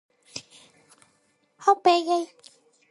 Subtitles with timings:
[1.83, 2.27] 北京爷，就是爷！